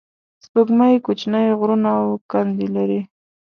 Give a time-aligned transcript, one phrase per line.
[0.45, 2.99] سپوږمۍ کوچنۍ غرونه او کندې لري